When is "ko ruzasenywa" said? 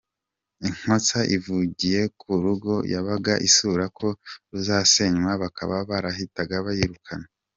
3.97-5.31